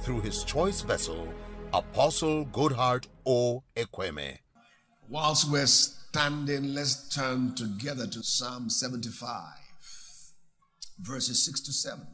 [0.00, 1.32] through His choice vessel,
[1.72, 3.62] Apostle Goodheart O.
[3.76, 4.38] Ekweme.
[5.08, 9.30] Whilst we're standing, let's turn together to Psalm 75,
[11.00, 12.06] verses 6 to 7.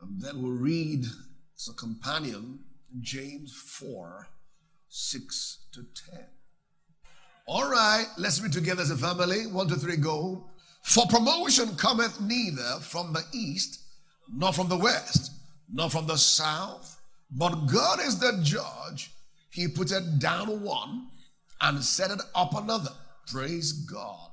[0.00, 2.60] And then we'll read as a companion
[3.00, 4.28] James 4,
[4.88, 6.24] 6 to 10.
[7.46, 9.46] All right, let's read together as a family.
[9.46, 10.48] One, two, three, go.
[10.82, 13.80] For promotion cometh neither from the east,
[14.32, 15.32] nor from the west,
[15.72, 17.00] nor from the south,
[17.30, 19.10] but God is the judge.
[19.50, 21.08] He put it down one
[21.60, 22.90] and set it up another.
[23.26, 24.30] Praise God.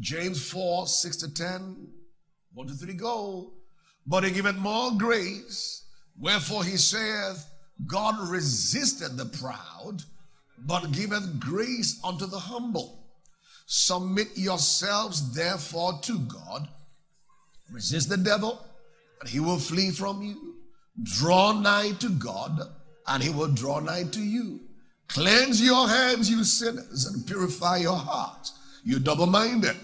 [0.00, 1.88] James 4 6 to 10.
[2.54, 3.52] 1 to 3 go.
[4.06, 5.84] But he giveth more grace.
[6.18, 7.46] Wherefore he saith,
[7.86, 10.02] God resisted the proud,
[10.58, 13.06] but giveth grace unto the humble.
[13.66, 16.68] Submit yourselves therefore to God.
[17.70, 18.64] Resist the devil,
[19.22, 20.56] and he will flee from you.
[21.04, 22.60] Draw nigh to God,
[23.06, 24.60] and he will draw nigh to you.
[25.06, 29.76] Cleanse your hands, you sinners, and purify your hearts, you double minded.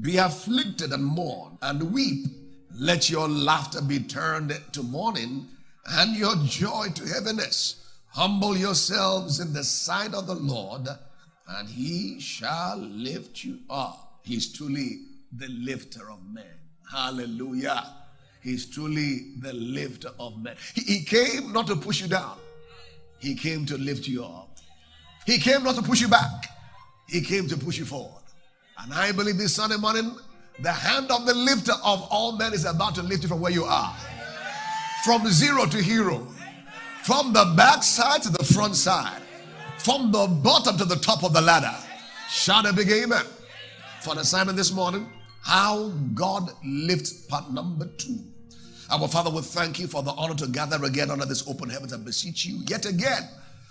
[0.00, 2.26] Be afflicted and mourn and weep.
[2.74, 5.46] Let your laughter be turned to mourning
[5.86, 7.76] and your joy to heaviness.
[8.08, 10.88] Humble yourselves in the sight of the Lord,
[11.46, 14.18] and he shall lift you up.
[14.24, 16.58] He's truly the lifter of men.
[16.90, 18.01] Hallelujah.
[18.42, 20.56] He's truly the lifter of men.
[20.74, 22.38] He, he came not to push you down,
[23.18, 24.48] he came to lift you up.
[25.24, 26.48] He came not to push you back,
[27.08, 28.22] he came to push you forward.
[28.82, 30.16] And I believe this Sunday morning,
[30.58, 33.52] the hand of the lifter of all men is about to lift you from where
[33.52, 33.94] you are.
[35.04, 36.26] From zero to hero.
[37.04, 39.22] From the back side to the front side.
[39.78, 41.74] From the bottom to the top of the ladder.
[42.28, 43.24] Shout a big amen.
[44.00, 45.08] For the assignment this morning,
[45.42, 48.18] how God lifts part number two.
[48.92, 51.94] Our Father, we thank you for the honor to gather again under this open heavens
[51.94, 53.26] and beseech you yet again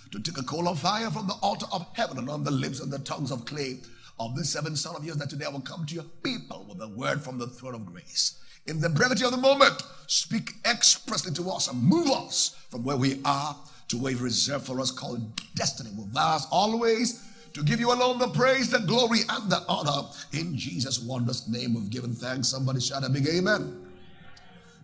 [0.10, 2.80] to take a coal of fire from the altar of heaven and on the lips
[2.80, 3.78] and the tongues of clay
[4.20, 6.82] of this seven son of yours that today I will come to your people with
[6.82, 8.40] a word from the throne of grace.
[8.66, 12.98] In the brevity of the moment, speak expressly to us and move us from where
[12.98, 13.56] we are
[13.90, 15.22] to where you reserved for us called
[15.54, 15.92] destiny.
[15.96, 20.08] With us always to give you alone the praise, the glory, and the honor.
[20.34, 22.48] In Jesus' wondrous name, we've given thanks.
[22.48, 23.91] Somebody shout a big amen.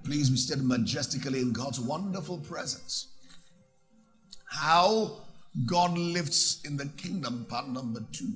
[0.07, 3.09] Please be seated majestically in God's wonderful presence.
[4.45, 5.18] How
[5.66, 8.31] God lifts in the kingdom, part number two.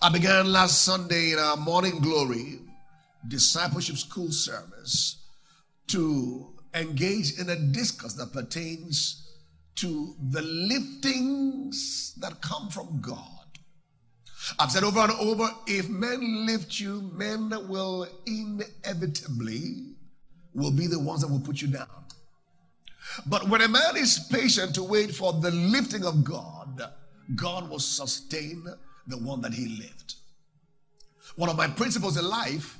[0.00, 2.60] I began last Sunday in our morning glory
[3.28, 5.16] discipleship school service
[5.88, 9.30] to engage in a discourse that pertains
[9.74, 13.24] to the liftings that come from God.
[14.58, 19.96] I've said over and over if men lift you, men will inevitably
[20.54, 21.86] will be the ones that will put you down.
[23.26, 26.82] But when a man is patient to wait for the lifting of God,
[27.34, 28.64] God will sustain
[29.06, 30.14] the one that he lived.
[31.36, 32.78] One of my principles in life,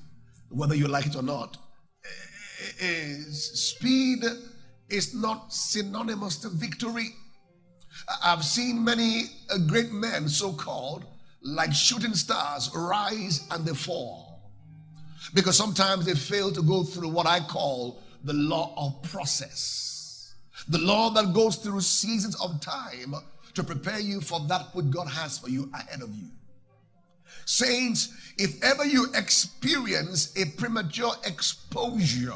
[0.51, 1.57] whether you like it or not,
[2.81, 4.25] is speed
[4.89, 7.11] is not synonymous to victory.
[8.23, 9.25] I've seen many
[9.67, 11.05] great men, so called,
[11.43, 14.28] like shooting stars, rise and they fall.
[15.35, 20.35] Because sometimes they fail to go through what I call the law of process.
[20.69, 23.15] The law that goes through seasons of time
[23.55, 26.29] to prepare you for that which God has for you ahead of you.
[27.45, 32.33] Saints, if ever you experience a premature exposure,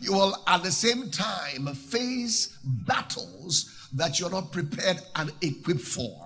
[0.00, 6.25] you will at the same time face battles that you're not prepared and equipped for.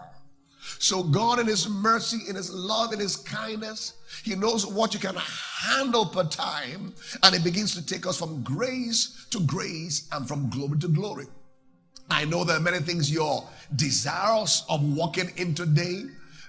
[0.78, 5.00] So, God, in His mercy, in His love, in His kindness, He knows what you
[5.00, 10.26] can handle per time, and He begins to take us from grace to grace and
[10.26, 11.26] from glory to glory.
[12.10, 13.44] I know there are many things you're
[13.76, 16.04] desirous of walking in today,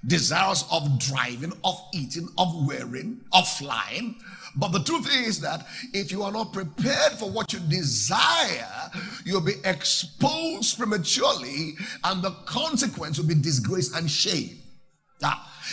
[0.08, 4.16] desirous of driving, of eating, of wearing, of flying.
[4.56, 8.92] But the truth is that if you are not prepared for what you desire,
[9.26, 14.58] you'll be exposed prematurely, and the consequence will be disgrace and shame.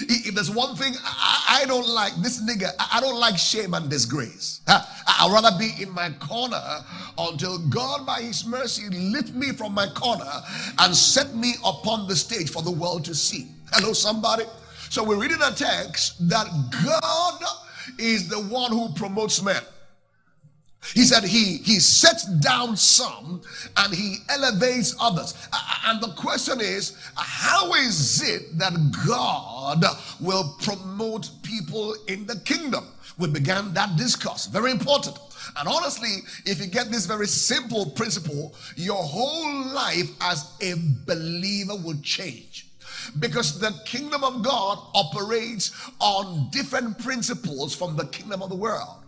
[0.00, 3.90] If there's one thing I, I don't like, this nigga, I don't like shame and
[3.90, 4.60] disgrace.
[4.68, 6.62] I'd rather be in my corner
[7.16, 10.30] until God, by His mercy, lift me from my corner
[10.78, 13.48] and set me upon the stage for the world to see.
[13.72, 14.44] Hello, somebody.
[14.90, 17.42] So we're reading a text that God
[17.98, 19.62] is the one who promotes men.
[20.94, 23.42] He said he he sets down some
[23.76, 25.34] and he elevates others.
[25.86, 28.72] And the question is, how is it that
[29.06, 29.84] God
[30.20, 32.86] will promote people in the kingdom?
[33.18, 34.46] We began that discourse.
[34.46, 35.18] Very important.
[35.56, 40.74] And honestly, if you get this very simple principle, your whole life as a
[41.04, 42.67] believer will change
[43.18, 49.04] because the kingdom of God operates on different principles from the kingdom of the world.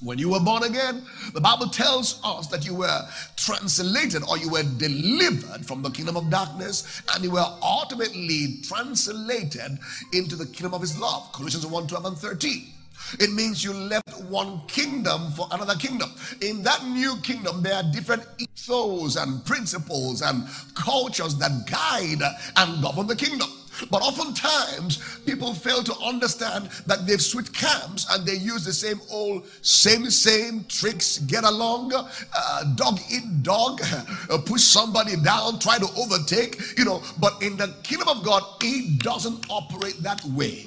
[0.00, 1.02] When you were born again,
[1.34, 3.00] the Bible tells us that you were
[3.36, 9.78] translated or you were delivered from the kingdom of darkness and you were ultimately translated
[10.12, 11.32] into the kingdom of his love.
[11.32, 12.72] Colossians 1 12 and 13.
[13.18, 16.10] It means you left one kingdom for another kingdom.
[16.40, 22.22] In that new kingdom, there are different ethos and principles and cultures that guide
[22.56, 23.48] and govern the kingdom.
[23.90, 29.00] But oftentimes, people fail to understand that they've switched camps and they use the same
[29.10, 33.80] old, same, same tricks, get along, uh, dog eat dog,
[34.30, 37.02] uh, push somebody down, try to overtake, you know.
[37.20, 40.66] But in the kingdom of God, it doesn't operate that way.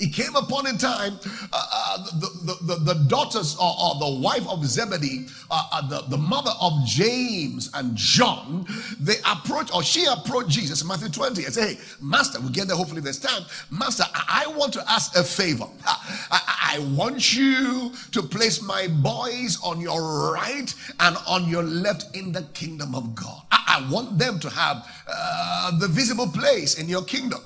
[0.00, 1.18] It came upon in time
[1.52, 5.88] uh, uh, the, the, the, the, daughters or, or, the wife of Zebedee, uh, uh,
[5.88, 8.64] the, the mother of James and John,
[9.00, 12.68] they approached or she approached Jesus in Matthew 20 and said, Hey, Master, we'll get
[12.68, 13.42] there hopefully this time.
[13.70, 15.66] Master, I, I want to ask a favor.
[15.84, 15.96] I,
[16.30, 22.14] I, I, want you to place my boys on your right and on your left
[22.16, 23.42] in the kingdom of God.
[23.50, 27.40] I, I want them to have uh, the visible place in your kingdom.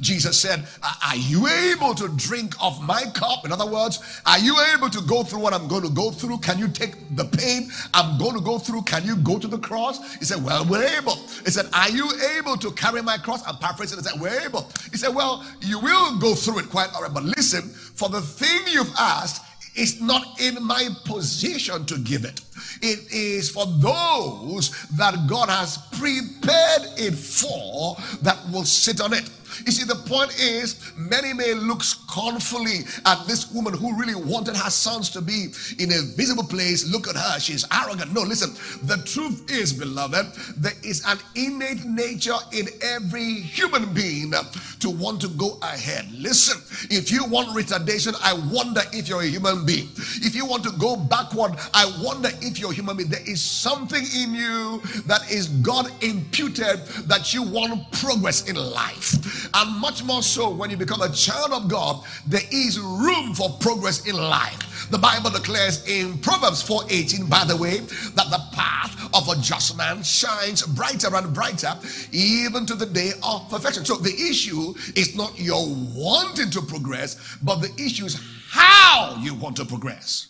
[0.00, 3.44] Jesus said, Are you able to drink of my cup?
[3.44, 6.38] In other words, are you able to go through what I'm going to go through?
[6.38, 8.82] Can you take the pain I'm going to go through?
[8.82, 10.16] Can you go to the cross?
[10.16, 11.16] He said, Well, we're able.
[11.44, 13.46] He said, Are you able to carry my cross?
[13.46, 13.98] I'm paraphrasing.
[13.98, 14.70] He said, We're able.
[14.90, 17.12] He said, Well, you will go through it quite all right.
[17.12, 19.44] But listen, for the thing you've asked,
[19.74, 22.40] it's not in my position to give it.
[22.82, 29.28] It is for those that God has prepared it for that will sit on it.
[29.66, 34.56] You see, the point is, many may look scornfully at this woman who really wanted
[34.56, 35.48] her sons to be
[35.78, 36.90] in a visible place.
[36.90, 38.12] Look at her, she's arrogant.
[38.12, 38.54] No, listen,
[38.86, 44.32] the truth is, beloved, there is an innate nature in every human being
[44.80, 46.10] to want to go ahead.
[46.12, 46.60] Listen,
[46.90, 49.88] if you want retardation, I wonder if you're a human being.
[50.22, 53.08] If you want to go backward, I wonder if you're a human being.
[53.08, 59.48] There is something in you that is God imputed that you want progress in life.
[59.54, 63.50] And much more so when you become a child of God, there is room for
[63.60, 64.88] progress in life.
[64.90, 69.76] The Bible declares in Proverbs 4:18, by the way, that the path of a just
[69.76, 71.78] man shines brighter and brighter,
[72.10, 73.84] even to the day of perfection.
[73.84, 75.64] So the issue is not your
[75.94, 78.18] wanting to progress, but the issue is
[78.50, 80.29] how you want to progress.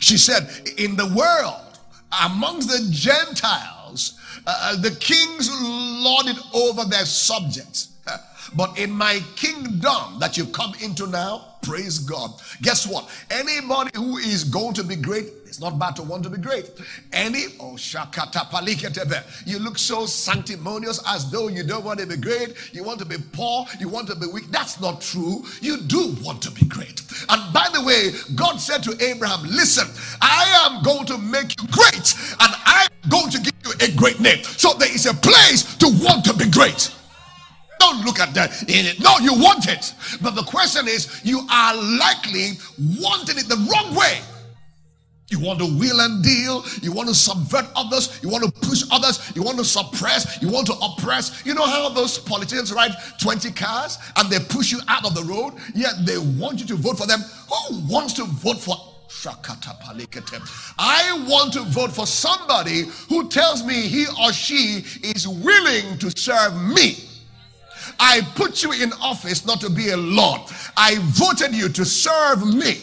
[0.00, 0.48] She said,
[0.78, 1.78] In the world,
[2.24, 7.89] amongst the Gentiles, uh, the kings lorded over their subjects.
[8.54, 12.30] But in my kingdom that you've come into now, praise God.
[12.62, 13.08] Guess what?
[13.30, 16.70] Anybody who is going to be great, it's not bad to want to be great.
[17.12, 19.46] Any, oh, shakata paliketebe.
[19.46, 22.54] You look so sanctimonious as though you don't want to be great.
[22.72, 23.66] You want to be poor.
[23.78, 24.50] You want to be weak.
[24.50, 25.44] That's not true.
[25.60, 27.02] You do want to be great.
[27.28, 29.88] And by the way, God said to Abraham, Listen,
[30.22, 34.20] I am going to make you great, and I'm going to give you a great
[34.20, 34.42] name.
[34.44, 36.94] So there is a place to want to be great.
[37.80, 39.00] Don't look at that in it.
[39.00, 39.94] No, you want it.
[40.22, 42.52] But the question is, you are likely
[43.00, 44.20] wanting it the wrong way.
[45.30, 46.64] You want to wheel and deal.
[46.82, 48.20] You want to subvert others.
[48.22, 49.32] You want to push others.
[49.34, 50.42] You want to suppress.
[50.42, 51.44] You want to oppress.
[51.46, 55.22] You know how those politicians ride 20 cars and they push you out of the
[55.22, 55.54] road?
[55.74, 57.20] Yet they want you to vote for them.
[57.48, 58.76] Who wants to vote for
[60.78, 66.10] I want to vote for somebody who tells me he or she is willing to
[66.16, 67.09] serve me.
[68.00, 70.40] I put you in office not to be a lord.
[70.76, 72.78] I voted you to serve me.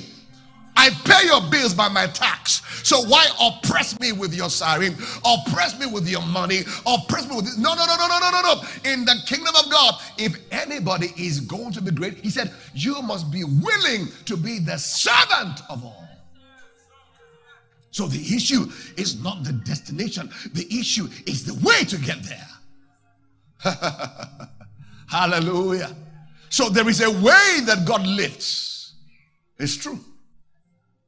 [0.77, 2.61] I pay your bills by my tax.
[2.87, 4.95] So why oppress me with your siren?
[5.25, 6.61] Oppress me with your money?
[6.85, 7.57] Oppress me with this?
[7.57, 8.61] No, no, no, no, no, no, no, no.
[8.91, 13.01] In the kingdom of God, if anybody is going to be great, he said, you
[13.01, 16.07] must be willing to be the servant of all.
[17.89, 22.17] So the issue is not the destination, the issue is the way to get
[23.63, 24.47] there.
[25.07, 25.95] Hallelujah.
[26.49, 28.93] So there is a way that God lifts.
[29.57, 29.99] It's true.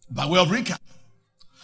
[0.10, 0.80] By way of recap,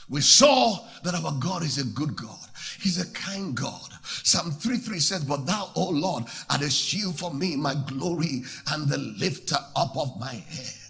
[0.10, 2.38] we saw that our God is a good God.
[2.80, 3.92] He's a kind God.
[4.04, 8.44] Psalm 3 3 says, But thou, O Lord, art a shield for me, my glory,
[8.72, 10.86] and the lifter up of my head.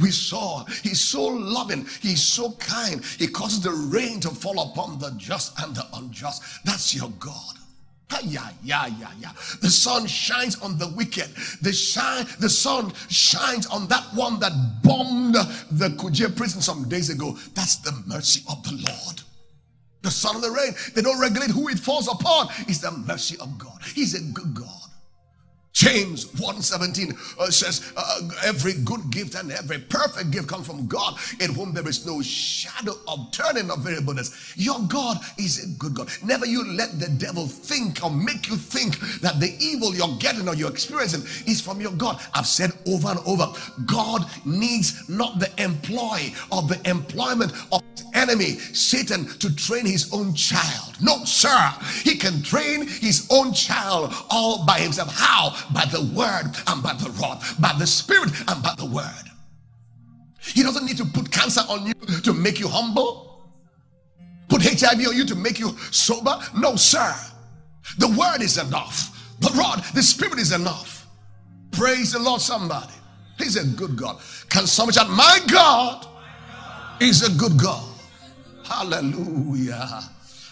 [0.00, 4.98] We saw he's so loving, he's so kind, he causes the rain to fall upon
[4.98, 6.42] the just and the unjust.
[6.64, 7.54] That's your God.
[8.22, 9.32] Yeah, yeah, yeah, yeah.
[9.62, 11.28] The sun shines on the wicked.
[11.62, 14.52] The shine, the sun shines on that one that
[14.82, 17.38] bombed the Kuje prison some days ago.
[17.54, 19.22] That's the mercy of the Lord.
[20.02, 22.48] The sun and the rain, they don't regulate who it falls upon.
[22.60, 23.80] It's the mercy of God.
[23.94, 24.59] He's a good.
[25.80, 31.16] James 1:17 uh, says, uh, "Every good gift and every perfect gift comes from God,
[31.40, 35.94] in whom there is no shadow of turning of variableness." Your God is a good
[35.94, 36.10] God.
[36.22, 40.50] Never you let the devil think or make you think that the evil you're getting
[40.50, 42.20] or you're experiencing is from your God.
[42.34, 43.50] I've said over and over,
[43.86, 47.80] God needs not the employ or the employment of
[48.14, 50.94] enemy, Satan, to train his own child.
[51.00, 51.72] No, sir.
[52.02, 55.14] He can train his own child all by himself.
[55.14, 55.56] How?
[55.72, 59.30] By the word and by the rod, by the spirit and by the word.
[60.40, 63.44] He doesn't need to put cancer on you to make you humble,
[64.48, 66.38] put HIV on you to make you sober.
[66.56, 67.14] No, sir.
[67.98, 69.16] The word is enough.
[69.40, 71.06] The rod, the spirit is enough.
[71.72, 72.92] Praise the Lord, somebody.
[73.38, 74.20] He's a good God.
[74.48, 76.06] Can somebody shout, My God
[77.00, 77.86] is a good God.
[78.64, 80.02] Hallelujah.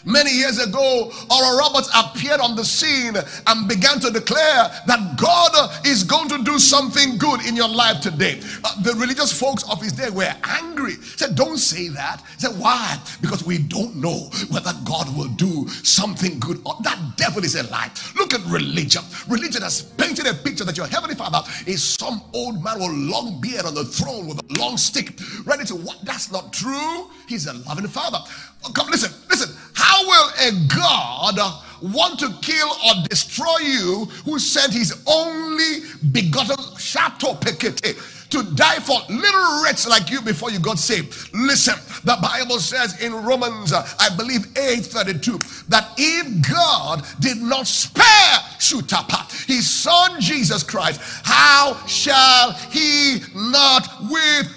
[0.05, 5.87] Many years ago, Oral Roberts appeared on the scene and began to declare that God
[5.87, 8.41] is going to do something good in your life today.
[8.65, 10.95] Uh, the religious folks of his day were angry.
[11.17, 12.23] Said, Don't say that.
[12.39, 12.99] Said, Why?
[13.21, 16.61] Because we don't know whether God will do something good.
[16.65, 17.91] Or That devil is a lie.
[18.17, 19.03] Look at religion.
[19.29, 22.93] Religion has painted a picture that your heavenly father is some old man with a
[22.93, 25.99] long beard on the throne with a long stick, ready to what?
[26.05, 27.09] That's not true.
[27.29, 28.19] He's a loving father.
[28.65, 29.55] Oh, come, listen, listen.
[29.79, 31.39] How will a God
[31.81, 37.97] want to kill or destroy you who sent his only begotten Chateau Pekete?
[38.31, 41.31] to die for little wretch like you before you got saved.
[41.33, 48.39] Listen, the Bible says in Romans, I believe 8:32, that if God did not spare
[48.59, 54.53] Shutapa, his son Jesus Christ, how shall he not with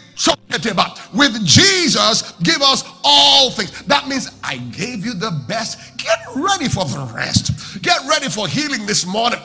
[1.13, 3.84] with Jesus, give us all things.
[3.84, 5.98] That means I gave you the best.
[5.98, 7.82] Get ready for the rest.
[7.82, 9.40] Get ready for healing this morning.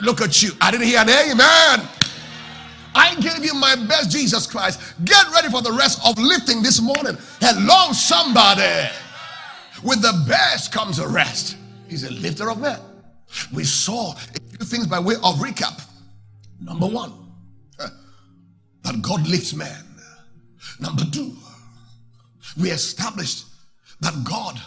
[0.00, 0.50] Look at you.
[0.60, 1.88] I didn't hear an amen.
[2.94, 4.80] I gave you my best, Jesus Christ.
[5.04, 7.16] Get ready for the rest of lifting this morning.
[7.40, 8.90] Hello, somebody.
[9.82, 11.56] With the best comes a rest.
[11.88, 12.80] He's a lifter of men.
[13.52, 15.82] We saw a few things by way of recap.
[16.60, 17.12] Number one,
[17.78, 19.85] that God lifts men.
[20.80, 21.36] Number two,
[22.58, 23.46] we established
[24.00, 24.60] that God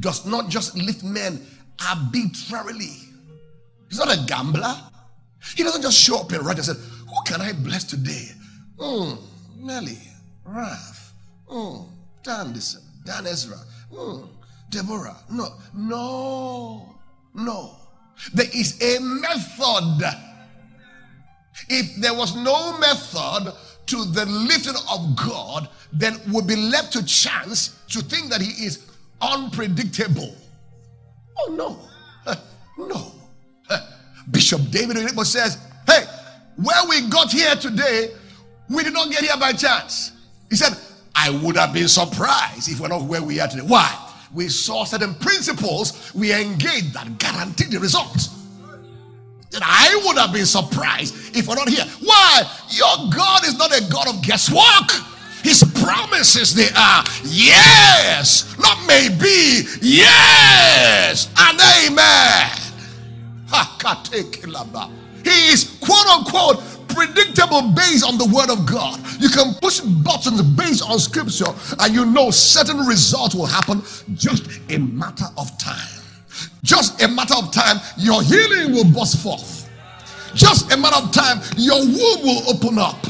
[0.00, 1.44] does not just lift men
[1.88, 2.96] arbitrarily.
[3.88, 4.74] He's not a gambler.
[5.56, 8.28] He doesn't just show up and write and say, Who can I bless today?
[8.78, 9.14] Hmm,
[9.56, 9.98] Nelly,
[10.46, 11.10] Raph,
[11.46, 11.82] hmm,
[12.22, 13.58] Dandison, Dan Ezra,
[13.92, 14.24] hmm,
[14.70, 15.16] Deborah.
[15.30, 16.94] No, no,
[17.34, 17.76] no.
[18.34, 20.31] There is a method.
[21.68, 23.52] If there was no method,
[23.86, 28.64] to the lifting of God, then we'd be left to chance to think that he
[28.64, 28.90] is
[29.20, 30.34] unpredictable.
[31.38, 32.34] Oh, no.
[32.78, 33.12] no.
[34.30, 36.04] Bishop David says, Hey,
[36.56, 38.14] where we got here today,
[38.70, 40.12] we did not get here by chance.
[40.48, 40.76] He said,
[41.14, 43.64] I would have been surprised if we're not where we are today.
[43.66, 43.94] Why?
[44.32, 48.41] We saw certain principles we engaged that guaranteed the results.
[49.60, 51.84] I would have been surprised if we're not here.
[52.00, 52.42] Why?
[52.70, 54.90] Your God is not a God of guesswork.
[55.42, 62.50] His promises they are yes, not maybe, yes, and amen.
[65.24, 69.00] He is quote unquote predictable based on the word of God.
[69.20, 73.82] You can push buttons based on scripture, and you know certain results will happen
[74.14, 76.01] just a matter of time.
[76.64, 79.68] Just a matter of time, your healing will burst forth.
[80.34, 83.04] Just a matter of time, your womb will open up.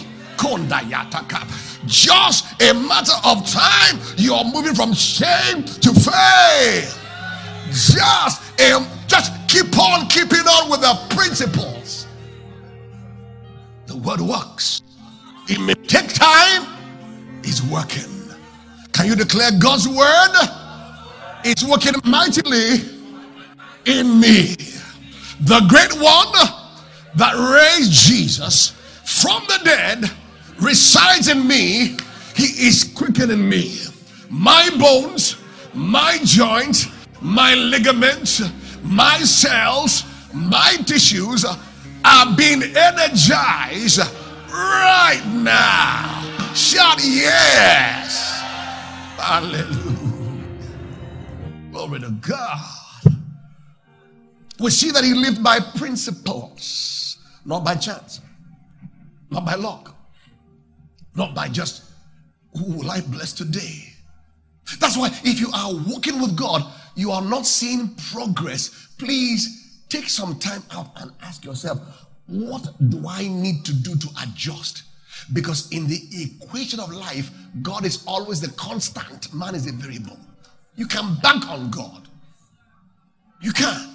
[1.87, 6.99] Just a matter of time, you're moving from shame to faith.
[7.71, 12.07] Just a, just keep on keeping on with the principles.
[13.87, 14.83] The word works.
[15.49, 16.67] It may take time.
[17.45, 18.11] It's working.
[18.93, 20.49] Can you declare God's word?
[21.45, 22.92] It's working mightily
[23.87, 24.57] in me.
[25.41, 26.33] The great one
[27.17, 28.71] that raised Jesus
[29.05, 30.11] from the dead
[30.61, 31.97] resides in me.
[32.35, 33.81] He is quickening me.
[34.31, 35.37] My bones,
[35.75, 36.87] my joints,
[37.21, 38.43] my ligaments,
[38.83, 44.01] my cells, my tissues are being energized
[44.49, 46.21] right now.
[46.55, 48.41] Shout yes.
[49.19, 50.49] Hallelujah.
[51.71, 52.72] Glory to God.
[54.63, 58.21] We see that he lived by principles, not by chance,
[59.29, 59.97] not by luck,
[61.17, 61.83] not by just
[62.55, 63.93] who will I bless today.
[64.79, 66.63] That's why if you are walking with God,
[66.95, 68.89] you are not seeing progress.
[68.99, 71.81] Please take some time out and ask yourself,
[72.27, 74.85] what do I need to do to adjust?
[75.33, 77.31] Because in the equation of life,
[77.63, 80.19] God is always the constant, man is a variable.
[80.77, 82.09] You can bank on God.
[83.41, 83.92] You can.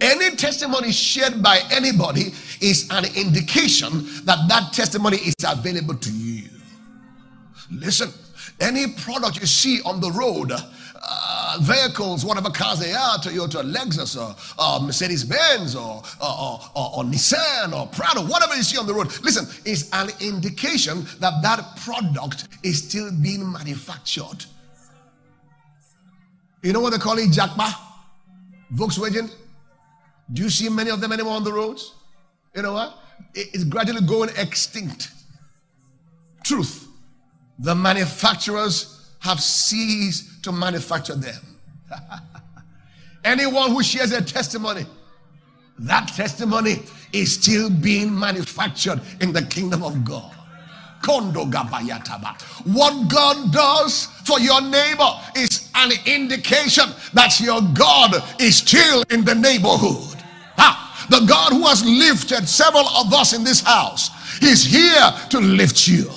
[0.00, 6.48] Any testimony shared by anybody is an indication that that testimony is available to you.
[7.70, 8.10] Listen,
[8.60, 14.16] any product you see on the road, uh, vehicles, whatever cars they are, Toyota, Lexus,
[14.16, 18.86] or, or Mercedes Benz, or, or, or, or Nissan, or Prado, whatever you see on
[18.86, 24.44] the road, listen, is an indication that that product is still being manufactured.
[26.62, 27.72] You know what they call it, Jackma?
[28.74, 29.30] Volkswagen?
[30.32, 31.94] Do you see many of them anymore on the roads?
[32.54, 32.98] You know what?
[33.34, 35.10] It's gradually going extinct.
[36.44, 36.88] Truth.
[37.58, 41.40] The manufacturers have ceased to manufacture them.
[43.24, 44.86] Anyone who shares a testimony,
[45.78, 50.32] that testimony is still being manufactured in the kingdom of God.
[52.64, 59.24] What God does for your neighbor is an indication that your God is still in
[59.24, 60.15] the neighborhood.
[60.58, 64.10] Ah, the God who has lifted several of us in this house
[64.42, 66.10] is here to lift you.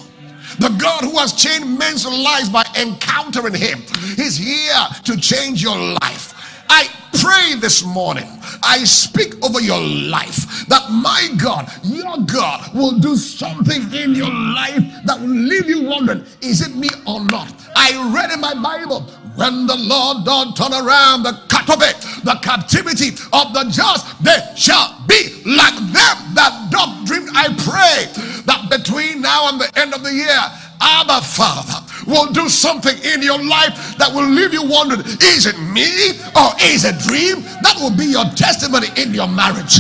[0.59, 3.81] The God who has changed men's lives by encountering Him
[4.17, 6.33] is here to change your life.
[6.69, 6.87] I
[7.19, 8.27] pray this morning,
[8.61, 14.31] I speak over your life that my God, your God, will do something in your
[14.31, 17.51] life that will leave you wondering, is it me or not?
[17.75, 19.01] I read in my Bible
[19.35, 24.05] when the Lord doth turn around the cut of it, the captivity of the just,
[24.23, 27.27] they shall be like them that doth dream.
[27.33, 28.09] I pray
[28.45, 30.39] that between now and the end of the year,
[30.81, 35.59] Abba Father will do something in your life that will leave you wondering, is it
[35.59, 37.43] me or is it dream?
[37.61, 39.79] That will be your testimony in your marriage.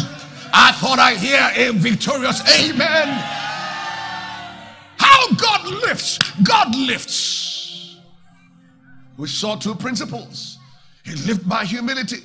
[0.51, 3.07] I thought I hear a victorious amen.
[4.97, 7.97] How God lifts, God lifts.
[9.17, 10.58] We saw two principles.
[11.09, 12.21] He lived by humility.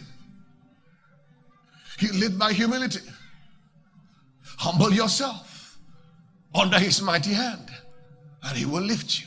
[1.98, 3.00] He lived by humility.
[4.58, 5.78] Humble yourself
[6.54, 7.70] under his mighty hand,
[8.42, 9.26] and he will lift you.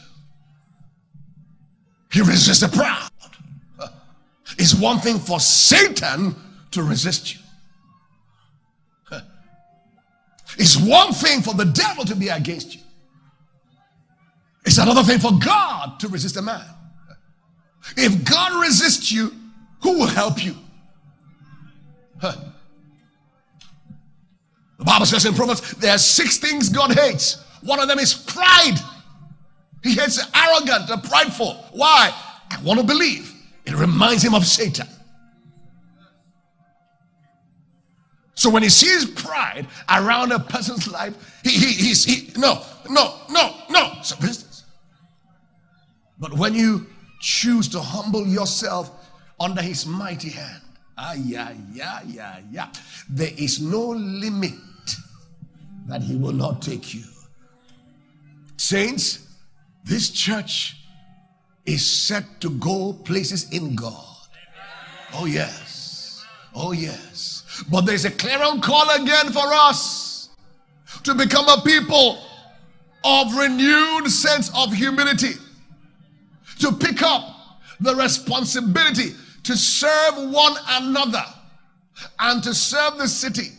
[2.12, 3.10] He resists the proud.
[4.60, 6.36] It's one thing for Satan
[6.72, 7.42] to resist you.
[10.60, 12.82] It's one thing for the devil to be against you.
[14.66, 16.66] It's another thing for God to resist a man.
[17.96, 19.32] If God resists you,
[19.82, 20.56] who will help you?
[22.20, 22.36] Huh.
[24.78, 27.44] The Bible says in Proverbs, there are six things God hates.
[27.62, 28.78] One of them is pride.
[29.84, 31.54] He hates the arrogant, the prideful.
[31.72, 32.12] Why?
[32.52, 33.34] I want to believe.
[33.66, 34.88] It reminds him of Satan.
[38.36, 43.16] So when he sees pride around a person's life, he, he, he's, he, no, no,
[43.32, 44.64] no, no, it's a business.
[46.20, 46.86] But when you
[47.20, 48.97] choose to humble yourself
[49.40, 50.62] under his mighty hand.
[50.98, 52.70] Ah, yeah, yeah, yeah, yeah.
[53.10, 54.54] There is no limit
[55.88, 57.04] that he will not take you.
[58.58, 59.28] Saints,
[59.84, 60.78] this church
[61.66, 64.04] is set to go places in God.
[65.14, 66.26] Oh, yes.
[66.56, 67.44] Oh, yes.
[67.72, 70.30] But there's a clarion call again for us
[71.04, 72.18] to become a people
[73.04, 75.34] of renewed sense of humility
[76.60, 77.36] to pick up
[77.80, 79.14] the responsibility
[79.48, 81.24] to serve one another
[82.20, 83.54] and to serve the city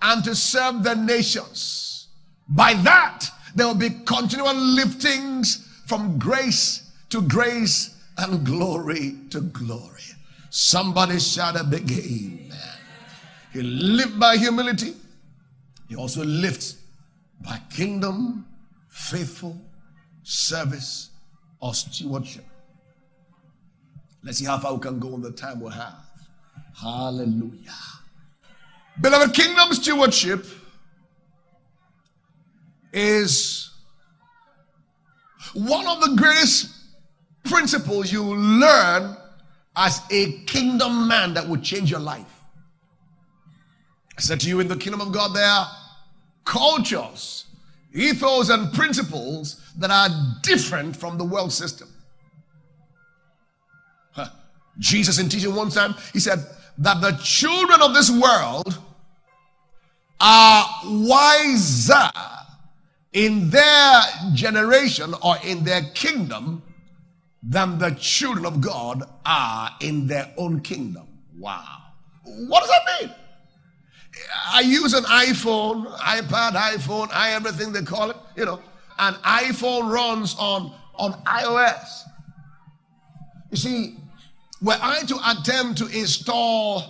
[0.00, 2.06] and to serve the nations.
[2.48, 3.26] By that,
[3.56, 10.02] there will be continual liftings from grace to grace and glory to glory.
[10.50, 12.52] Somebody shout a big amen.
[13.52, 14.94] He lived by humility.
[15.88, 16.76] He also lifts
[17.40, 18.46] by kingdom,
[18.88, 19.60] faithful
[20.22, 21.10] service
[21.58, 22.44] or stewardship.
[24.24, 26.04] Let's see how far we can go in the time we have.
[26.80, 27.72] Hallelujah.
[29.00, 30.46] Beloved, kingdom stewardship
[32.92, 33.70] is
[35.54, 36.70] one of the greatest
[37.44, 39.16] principles you learn
[39.76, 42.40] as a kingdom man that would change your life.
[44.16, 45.66] I said to you in the kingdom of God, there are
[46.44, 47.46] cultures,
[47.92, 50.08] ethos, and principles that are
[50.42, 51.88] different from the world system.
[54.78, 56.44] Jesus, in teaching one time, he said
[56.78, 58.78] that the children of this world
[60.20, 62.10] are wiser
[63.12, 64.02] in their
[64.34, 66.62] generation or in their kingdom
[67.42, 71.08] than the children of God are in their own kingdom.
[71.36, 71.78] Wow.
[72.24, 73.14] What does that mean?
[74.52, 78.60] I use an iPhone, iPad, iPhone, i everything they call it, you know,
[78.98, 82.02] and iPhone runs on, on iOS.
[83.50, 83.96] You see,
[84.62, 86.84] were I to attempt to install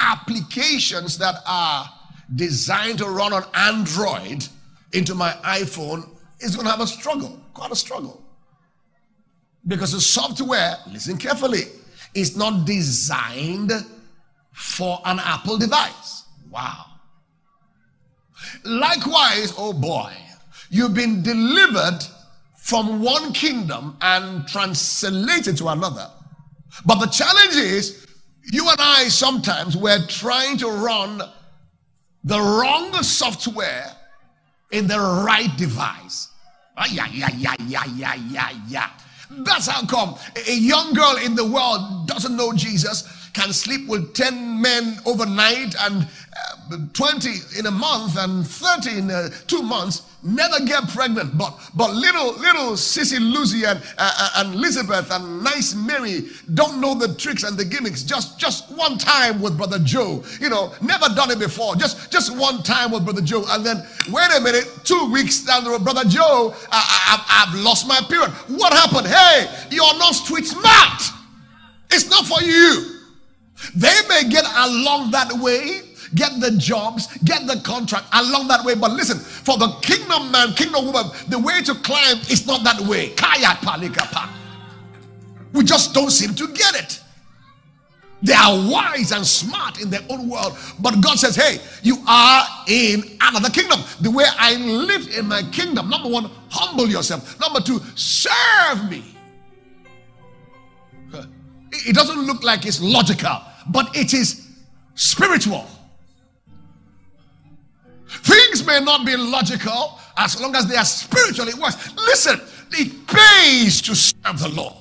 [0.00, 1.88] applications that are
[2.34, 4.46] designed to run on Android
[4.92, 6.08] into my iPhone,
[6.40, 8.22] it's going to have a struggle, quite a struggle.
[9.66, 11.62] Because the software, listen carefully,
[12.14, 13.72] is not designed
[14.52, 16.24] for an Apple device.
[16.50, 16.86] Wow.
[18.64, 20.12] Likewise, oh boy,
[20.70, 22.00] you've been delivered
[22.56, 26.10] from one kingdom and translated to another.
[26.84, 28.06] But the challenge is,
[28.50, 31.22] you and I sometimes we're trying to run
[32.24, 33.86] the wrong software
[34.70, 36.28] in the right device.
[36.76, 38.90] Ah, yeah, yeah, yeah, yeah, yeah, yeah, yeah.
[39.30, 40.16] That's how come
[40.48, 45.74] a young girl in the world doesn't know Jesus, can sleep with 10 men overnight
[45.80, 46.06] and
[46.92, 51.36] 20 in a month and 30 in uh, two months, never get pregnant.
[51.36, 56.80] But but little little Sissy Lucy and, uh, uh, and Elizabeth and nice Mary don't
[56.80, 58.02] know the tricks and the gimmicks.
[58.02, 61.76] Just just one time with Brother Joe, you know, never done it before.
[61.76, 65.64] Just just one time with Brother Joe, and then wait a minute, two weeks down
[65.64, 68.30] the road, Brother Joe, I, I, I've lost my period.
[68.48, 69.06] What happened?
[69.06, 71.02] Hey, you're not street smart.
[71.90, 73.00] It's not for you.
[73.74, 75.82] They may get along that way,
[76.14, 78.74] get the jobs, get the contract along that way.
[78.74, 82.80] But listen, for the kingdom man, kingdom woman, the way to climb is not that
[82.80, 83.10] way.
[83.10, 84.28] Kaya palikapa.
[85.52, 87.00] We just don't seem to get it.
[88.22, 90.56] They are wise and smart in their own world.
[90.78, 93.80] But God says, hey, you are in another kingdom.
[94.00, 95.90] The way I live in my kingdom.
[95.90, 97.38] Number one, humble yourself.
[97.40, 99.04] Number two, serve me.
[101.72, 104.48] It doesn't look like it's logical but it is
[104.94, 105.66] spiritual.
[108.20, 111.94] Things may not be logical as long as they are spiritually wise.
[111.96, 112.40] Listen,
[112.72, 114.74] it pays to serve the Lord.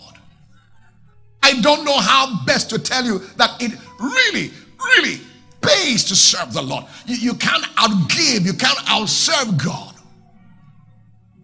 [1.44, 5.22] I don't know how best to tell you that it really, really
[5.62, 6.86] pays to serve the Lord.
[7.06, 9.96] You, you can't outgive, you can't outserve God.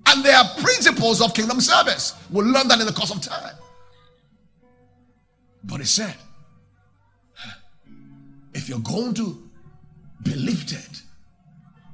[0.07, 2.15] And there are principles of kingdom service.
[2.29, 3.55] We'll learn that in the course of time.
[5.63, 6.15] But he said,
[8.53, 9.49] if you're going to
[10.23, 11.01] be lifted,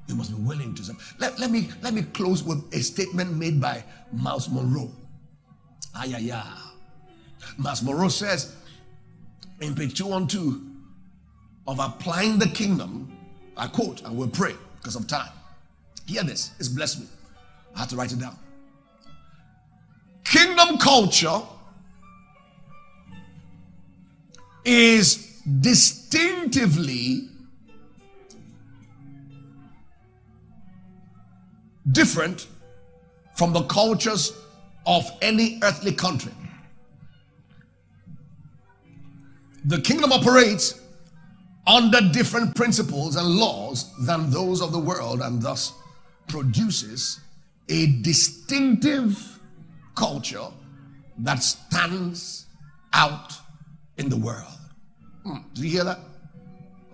[0.07, 0.95] you must be willing to.
[1.19, 4.91] Let, let me let me close with a statement made by Myles Munroe.
[5.95, 6.57] Ah, yeah, yeah.
[7.57, 8.55] Myles Munroe says
[9.61, 10.61] in page 212
[11.67, 13.15] of applying the kingdom,
[13.55, 15.31] I quote, and we'll pray because of time.
[16.05, 17.07] Hear this, it's blessed me.
[17.75, 18.37] I had to write it down.
[20.25, 21.41] Kingdom culture
[24.65, 27.29] is distinctively
[31.91, 32.47] different
[33.35, 34.33] from the cultures
[34.85, 36.31] of any earthly country.
[39.65, 40.81] The kingdom operates
[41.65, 45.73] under different principles and laws than those of the world and thus
[46.27, 47.21] produces
[47.69, 49.39] a distinctive
[49.95, 50.47] culture
[51.19, 52.47] that stands
[52.91, 53.33] out
[53.97, 54.59] in the world.
[55.23, 55.37] Hmm.
[55.53, 55.99] Did you hear that?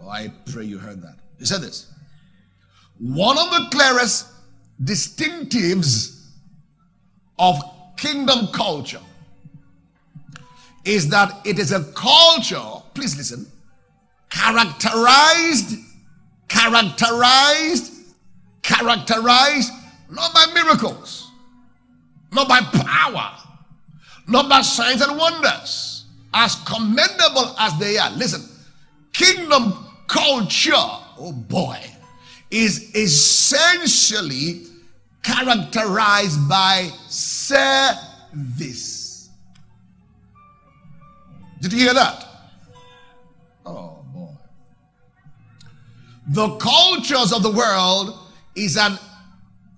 [0.03, 1.15] Oh, I pray you heard that.
[1.39, 1.87] He said this.
[2.99, 4.27] One of the clearest
[4.83, 6.25] distinctives
[7.37, 7.55] of
[7.97, 9.01] kingdom culture
[10.85, 12.61] is that it is a culture,
[12.93, 13.45] please listen,
[14.29, 15.77] characterized,
[16.47, 17.93] characterized,
[18.61, 19.71] characterized
[20.09, 21.31] not by miracles,
[22.31, 23.31] not by power,
[24.27, 28.43] not by signs and wonders as commendable as they are, listen,
[29.13, 29.73] kingdom
[30.07, 31.79] culture, oh boy,
[32.51, 34.68] is essentially
[35.23, 37.89] characterized by service.
[41.61, 42.25] Did you hear that?
[43.65, 44.29] Oh boy.
[46.29, 48.17] The cultures of the world
[48.55, 48.97] is an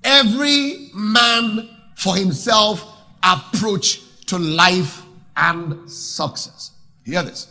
[0.03, 2.85] every man for himself
[3.23, 5.03] approach to life
[5.35, 6.71] and success.
[7.03, 7.47] Hear this.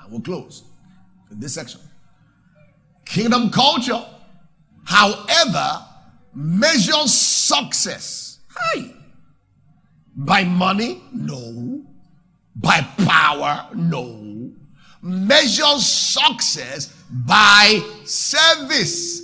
[0.00, 0.64] I will close
[1.30, 1.80] in this section.
[3.04, 4.04] Kingdom culture,
[4.84, 5.84] however,
[6.34, 8.40] measures success.
[8.54, 8.92] Hi.
[10.16, 11.02] By money?
[11.12, 11.84] No.
[12.56, 13.68] By power?
[13.74, 14.50] No.
[15.00, 19.22] Measures success by service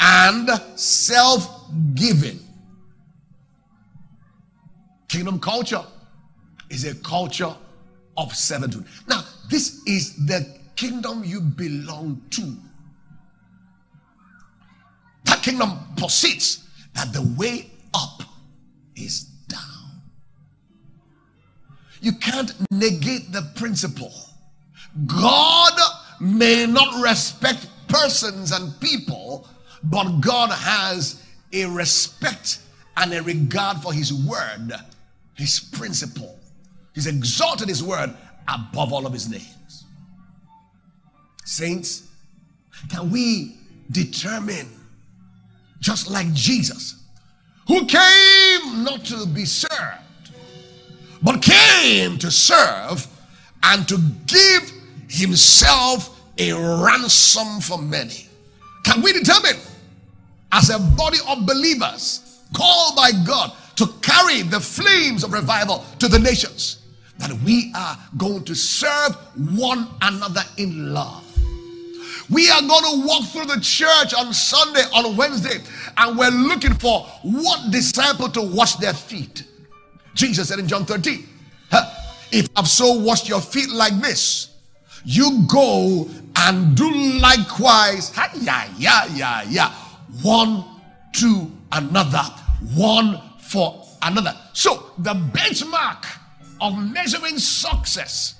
[0.00, 2.40] and self giving.
[5.08, 5.84] Kingdom culture
[6.70, 7.54] is a culture
[8.16, 8.86] of servanthood.
[9.06, 12.56] Now, this is the kingdom you belong to.
[15.44, 18.22] Kingdom posits that the way up
[18.96, 20.00] is down.
[22.00, 24.10] You can't negate the principle.
[25.06, 25.78] God
[26.18, 29.46] may not respect persons and people,
[29.82, 32.60] but God has a respect
[32.96, 34.72] and a regard for His word,
[35.34, 36.38] His principle.
[36.94, 38.16] He's exalted His word
[38.48, 39.84] above all of His names.
[41.44, 42.08] Saints,
[42.88, 43.58] can we
[43.90, 44.70] determine,
[45.84, 46.96] just like Jesus,
[47.68, 50.30] who came not to be served,
[51.22, 53.06] but came to serve
[53.62, 54.72] and to give
[55.10, 58.26] himself a ransom for many.
[58.84, 59.56] Can we determine,
[60.52, 66.08] as a body of believers called by God to carry the flames of revival to
[66.08, 66.78] the nations,
[67.18, 69.16] that we are going to serve
[69.54, 71.23] one another in love?
[72.30, 75.58] We are going to walk through the church on Sunday, on Wednesday,
[75.96, 79.44] and we're looking for what disciple to wash their feet.
[80.14, 81.26] Jesus said in John 13,
[82.32, 84.50] If I've so washed your feet like this,
[85.04, 88.12] you go and do likewise.
[88.40, 89.70] Yeah, yeah, yeah, yeah.
[90.22, 90.64] One
[91.14, 92.22] to another,
[92.74, 94.34] one for another.
[94.52, 96.06] So, the benchmark
[96.60, 98.36] of measuring success,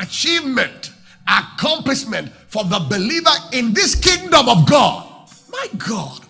[0.00, 0.92] achievement,
[1.28, 5.28] accomplishment for the believer in this kingdom of God.
[5.50, 6.20] My God.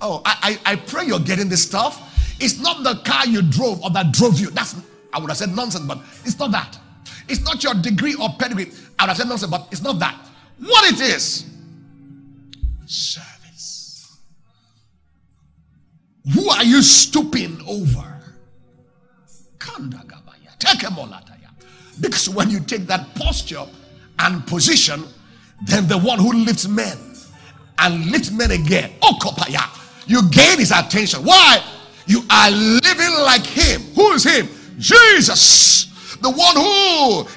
[0.00, 2.36] Oh, I, I, I pray you're getting this stuff.
[2.40, 4.50] It's not the car you drove or that drove you.
[4.50, 4.76] That's
[5.12, 6.78] I would have said nonsense, but it's not that.
[7.28, 8.72] It's not your degree or pedigree.
[8.98, 10.18] I would have said nonsense, but it's not that.
[10.58, 11.46] What it is
[12.86, 14.18] service.
[16.32, 18.10] Who are you stooping over?
[22.00, 23.66] Because when you take that posture
[24.18, 25.04] and position,
[25.66, 26.98] than the one who lifts men
[27.78, 29.16] and lifts men again, oh,
[30.06, 31.24] you gain his attention.
[31.24, 31.62] Why?
[32.06, 33.80] You are living like him.
[33.94, 34.48] Who is him?
[34.78, 35.84] Jesus
[36.24, 37.28] the one who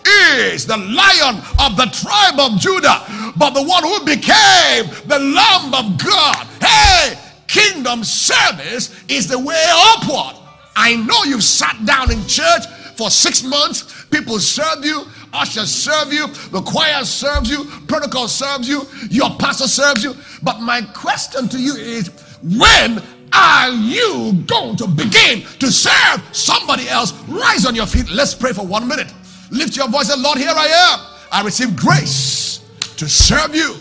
[0.48, 3.04] is the lion of the tribe of Judah,
[3.36, 6.48] but the one who became the Lamb of God.
[6.62, 9.62] Hey, kingdom service is the way
[9.94, 10.38] upward.
[10.74, 16.14] I know you've sat down in church for six months, people serve you, ushers serve
[16.14, 20.16] you, the choir serves you, protocol serves you, your pastor serves you.
[20.44, 22.10] But my question to you is
[22.42, 23.02] when
[23.34, 27.14] are you going to begin to serve somebody else?
[27.28, 28.10] Rise on your feet.
[28.10, 29.14] Let's pray for one minute.
[29.52, 31.18] Lift your voice and Lord, here I am.
[31.32, 32.62] I receive grace
[32.98, 33.76] to serve you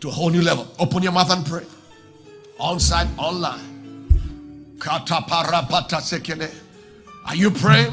[0.00, 0.66] to a whole new level.
[0.78, 1.64] Open your mouth and pray.
[2.58, 3.60] On site, online.
[7.24, 7.92] Are you praying?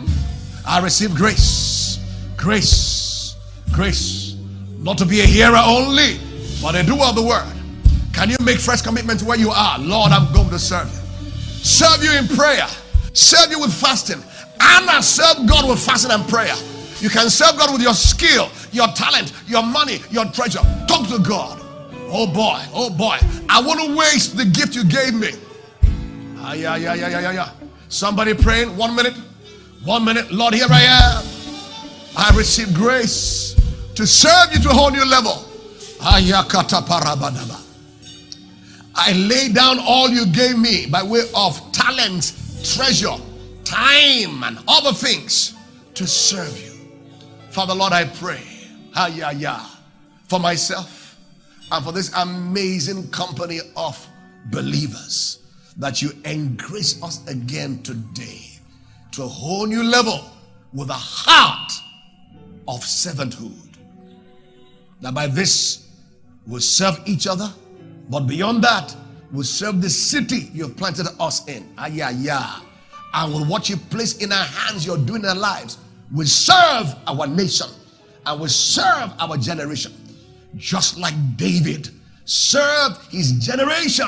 [0.65, 1.79] I receive grace,
[2.39, 3.36] grace,
[3.71, 4.36] grace.
[4.78, 6.19] Not to be a hearer only,
[6.62, 7.45] but a doer of the word.
[8.13, 9.78] Can you make fresh commitment where you are?
[9.78, 10.99] Lord, I'm going to serve you
[11.62, 12.65] serve you in prayer,
[13.13, 14.23] serve you with fasting.
[14.62, 16.56] Anna served God with fasting and prayer.
[16.99, 20.60] You can serve God with your skill, your talent, your money, your treasure.
[20.88, 21.60] Talk to God.
[22.12, 23.17] Oh boy, oh boy.
[23.47, 25.32] I want to waste the gift you gave me.
[26.38, 27.49] Ah, yeah, yeah, yeah, yeah, yeah, yeah.
[27.89, 28.75] Somebody praying.
[28.75, 29.13] One minute.
[29.84, 30.32] One minute.
[30.32, 31.29] Lord, here I am.
[32.17, 33.56] I receive grace
[33.95, 35.45] to serve you to a whole new level.
[38.95, 43.15] I lay down all you gave me by way of talents, treasure,
[43.63, 45.54] time, and other things
[45.95, 46.72] to serve you.
[47.50, 48.43] Father, Lord, I pray,
[50.28, 51.17] for myself
[51.72, 54.08] and for this amazing company of
[54.45, 55.39] believers
[55.78, 58.41] that you increase us again today
[59.12, 60.24] to a whole new level
[60.74, 61.72] with a heart
[62.69, 63.75] of servanthood.
[65.01, 65.89] That by this
[66.47, 67.51] we'll serve each other
[68.10, 68.95] but beyond that,
[69.32, 71.69] we serve the city you have planted us in.
[71.91, 72.60] Yeah, yeah.
[73.13, 75.77] And with what you place in our hands, you're doing in our lives,
[76.13, 77.67] we serve our nation
[78.25, 79.93] and we serve our generation.
[80.55, 81.89] Just like David
[82.25, 84.08] served his generation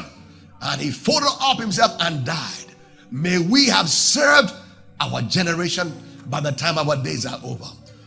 [0.61, 2.65] and he folded up himself and died.
[3.11, 4.53] May we have served
[4.99, 5.93] our generation
[6.27, 7.65] by the time our days are over.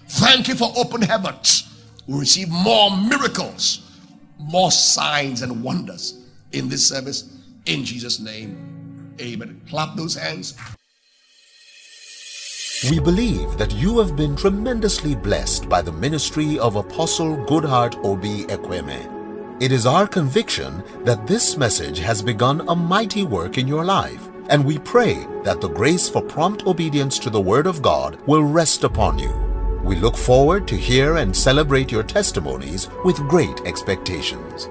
[0.09, 1.71] Thank you for open heavens.
[2.07, 3.91] We receive more miracles,
[4.39, 6.21] more signs and wonders
[6.53, 7.31] in this service.
[7.67, 9.61] In Jesus' name, amen.
[9.69, 10.57] Clap those hands.
[12.91, 18.45] We believe that you have been tremendously blessed by the ministry of Apostle Goodheart Obi
[18.45, 19.63] Ekweme.
[19.63, 24.29] It is our conviction that this message has begun a mighty work in your life,
[24.51, 28.43] and we pray that the grace for prompt obedience to the Word of God will
[28.45, 29.44] rest upon you.
[29.85, 34.71] We look forward to hear and celebrate your testimonies with great expectations.